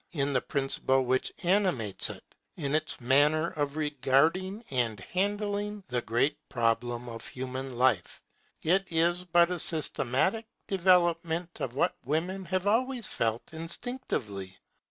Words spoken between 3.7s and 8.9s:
regarding and of handling the great problem of human life, it